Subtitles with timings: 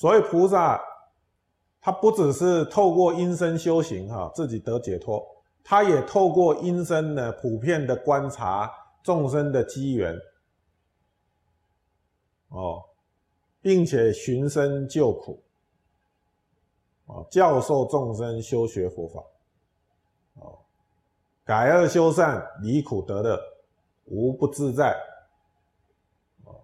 [0.00, 0.80] 所以菩萨
[1.78, 5.22] 他不只是透过阴身修行哈，自己得解脱，
[5.62, 8.72] 他也透过阴身呢，普遍的观察
[9.02, 10.18] 众生的机缘，
[12.48, 12.82] 哦，
[13.60, 15.42] 并且寻声救苦，
[17.04, 19.22] 哦，教授众生修学佛法，
[20.36, 20.60] 哦，
[21.44, 23.38] 改恶修善，离苦得乐，
[24.06, 24.98] 无不自在。
[26.46, 26.56] 哦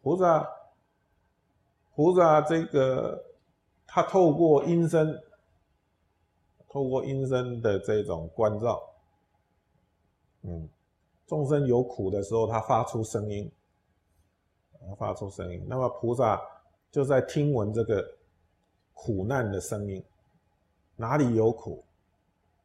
[0.00, 0.48] 菩萨，
[1.96, 3.24] 菩萨这个，
[3.86, 5.18] 他透过音声，
[6.68, 8.82] 透过音声的这种关照，
[10.42, 10.68] 嗯，
[11.26, 13.50] 众生有苦的时候，他发出声音，
[14.98, 15.64] 发出声音。
[15.66, 16.38] 那么菩萨
[16.90, 18.06] 就在听闻这个
[18.92, 20.04] 苦难的声音，
[20.96, 21.82] 哪里有苦，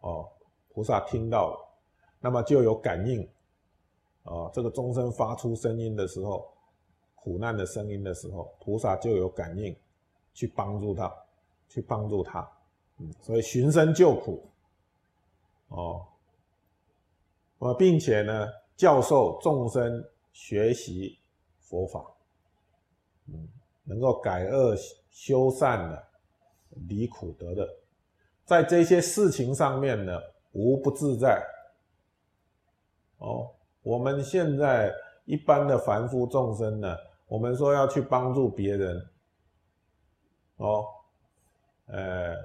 [0.02, 0.28] 哦，
[0.74, 1.58] 菩萨听到了，
[2.20, 3.26] 那么就有感应，
[4.24, 6.46] 哦，这个众生发出声音的时候。
[7.24, 9.76] 苦难的声音的时候，菩萨就有感应，
[10.34, 11.14] 去帮助他，
[11.70, 12.52] 去帮助他，
[12.98, 14.44] 嗯，所以寻声救苦，
[15.68, 16.04] 哦，
[17.60, 21.20] 我并且呢，教授众生学习
[21.60, 22.04] 佛法，
[23.28, 23.48] 嗯，
[23.84, 24.76] 能够改恶
[25.12, 26.08] 修善的，
[26.88, 27.70] 离苦得乐，
[28.46, 30.20] 在这些事情上面呢，
[30.54, 31.40] 无不自在。
[33.20, 33.48] 哦，
[33.84, 34.92] 我们现在
[35.26, 36.98] 一般的凡夫众生呢。
[37.32, 39.10] 我们说要去帮助别人，
[40.58, 40.86] 哦，
[41.86, 42.36] 呃，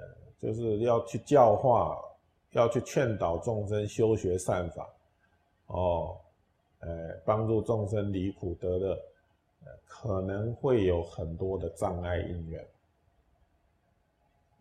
[0.41, 2.01] 就是要去教化，
[2.51, 4.89] 要去劝导众生修学善法，
[5.65, 6.17] 哦，
[6.79, 8.97] 呃，帮助众生离苦得乐，
[9.85, 12.65] 可能会有很多的障碍因缘，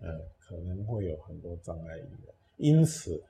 [0.00, 3.22] 呃，可能会有很多障碍因缘，因此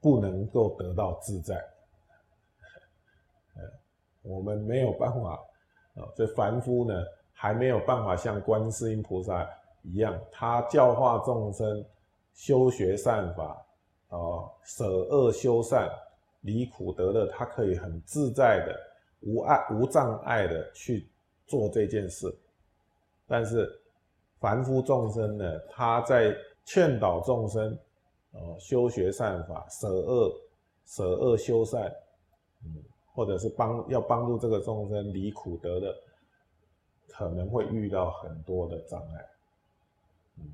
[0.00, 1.54] 不能够得到自在，
[3.54, 3.62] 呃
[4.22, 5.40] 我们没有办法。
[6.14, 6.94] 这凡夫呢，
[7.32, 9.48] 还没有办法像观世音菩萨
[9.82, 11.84] 一样，他教化众生，
[12.34, 13.66] 修学善法，
[14.08, 15.88] 哦，舍恶修善，
[16.42, 18.76] 离苦得乐，他可以很自在的、
[19.20, 21.08] 无碍、无障碍的去
[21.46, 22.32] 做这件事。
[23.26, 23.68] 但是
[24.40, 27.78] 凡夫众生呢，他在劝导众生，
[28.32, 30.32] 哦，修学善法，舍恶、
[30.86, 31.92] 舍恶修善，
[32.64, 32.82] 嗯。
[33.18, 35.92] 或者是帮要帮助这个众生离苦得乐，
[37.08, 39.28] 可能会遇到很多的障碍，
[40.36, 40.44] 嗯，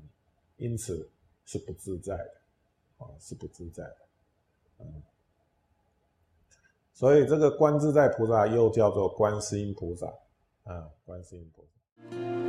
[0.57, 1.07] 因此
[1.45, 2.33] 是不自在的，
[2.97, 3.97] 啊，是不自在的，
[4.79, 5.03] 嗯，
[6.91, 10.07] 所以这个观自在菩萨又叫做观世音菩萨，
[10.63, 12.44] 啊，观世音菩萨。